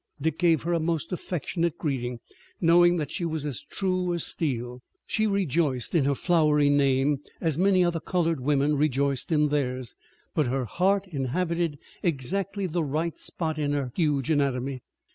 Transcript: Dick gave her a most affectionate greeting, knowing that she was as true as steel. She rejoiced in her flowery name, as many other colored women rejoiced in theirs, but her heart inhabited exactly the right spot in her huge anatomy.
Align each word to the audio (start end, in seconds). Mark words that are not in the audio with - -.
Dick 0.19 0.39
gave 0.39 0.63
her 0.63 0.73
a 0.73 0.79
most 0.79 1.11
affectionate 1.11 1.77
greeting, 1.77 2.19
knowing 2.59 2.97
that 2.97 3.11
she 3.11 3.23
was 3.23 3.45
as 3.45 3.61
true 3.61 4.15
as 4.15 4.25
steel. 4.25 4.81
She 5.05 5.27
rejoiced 5.27 5.93
in 5.93 6.05
her 6.05 6.15
flowery 6.15 6.69
name, 6.71 7.19
as 7.39 7.59
many 7.59 7.83
other 7.83 7.99
colored 7.99 8.39
women 8.39 8.75
rejoiced 8.77 9.31
in 9.31 9.49
theirs, 9.49 9.93
but 10.33 10.47
her 10.47 10.65
heart 10.65 11.05
inhabited 11.09 11.77
exactly 12.01 12.65
the 12.65 12.83
right 12.83 13.15
spot 13.15 13.59
in 13.59 13.73
her 13.73 13.91
huge 13.95 14.31
anatomy. 14.31 14.81